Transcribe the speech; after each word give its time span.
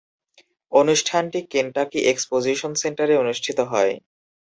অনুষ্ঠানটি 0.71 1.39
Kentucky 1.51 1.99
exposition 2.11 2.71
সেন্টারে 2.81 3.13
অনুষ্ঠিত 3.17 3.57
হয়। 3.71 3.93